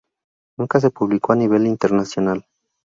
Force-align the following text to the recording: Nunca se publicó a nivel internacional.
Nunca 0.57 0.79
se 0.79 0.89
publicó 0.89 1.33
a 1.33 1.35
nivel 1.35 1.67
internacional. 1.67 2.43